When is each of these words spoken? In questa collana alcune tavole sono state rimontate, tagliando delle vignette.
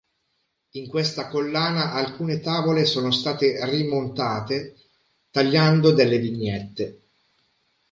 In 0.71 0.87
questa 0.87 1.27
collana 1.27 1.91
alcune 1.91 2.39
tavole 2.39 2.85
sono 2.85 3.11
state 3.11 3.63
rimontate, 3.69 4.75
tagliando 5.29 5.91
delle 5.91 6.17
vignette. 6.17 7.01